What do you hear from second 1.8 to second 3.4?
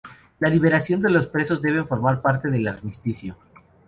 formar parte del armisticio.